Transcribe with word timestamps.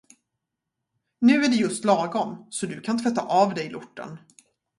Nu 1.19 1.33
är 1.43 1.49
det 1.49 1.55
just 1.55 1.85
lagom, 1.85 2.47
så 2.49 2.65
du 2.65 2.81
kan 2.81 3.03
tvätta 3.03 3.21
av 3.25 3.53
dig 3.53 3.69
lorten. 3.69 4.17